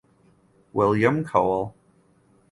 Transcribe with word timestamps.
William 0.73 1.23
Cole. 1.23 1.75